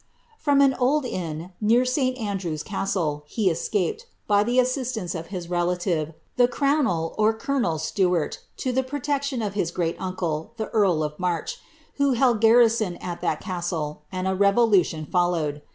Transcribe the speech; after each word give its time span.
From 0.39 0.61
an 0.61 0.73
old 0.79 1.05
inn, 1.05 1.51
near 1.61 1.85
St. 1.85 2.17
Andrew's 2.17 2.63
Castle, 2.63 3.21
he 3.27 3.51
escaped, 3.51 4.07
by 4.25 4.43
the 4.43 4.57
assistance 4.57 5.13
of 5.13 5.27
his 5.27 5.47
relative, 5.47 6.15
the 6.37 6.47
crowul 6.47 7.13
or 7.19 7.33
colonel 7.33 7.77
Stu* 7.77 8.11
art, 8.15 8.39
to 8.57 8.71
the 8.71 8.81
protection 8.81 9.43
of 9.43 9.53
his 9.53 9.69
great 9.69 9.97
uncle, 9.99 10.53
the 10.57 10.69
earl 10.69 11.03
of 11.03 11.19
March, 11.19 11.59
who 11.97 12.13
held 12.13 12.41
garrison 12.41 12.97
at 12.97 13.21
that 13.21 13.41
castle; 13.41 14.01
and 14.11 14.27
a 14.27 14.33
revolution 14.33 15.05
followed. 15.05 15.61